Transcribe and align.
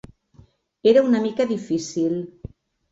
Era 0.93 1.03
una 1.11 1.21
mica 1.27 1.49
difícil. 1.55 2.21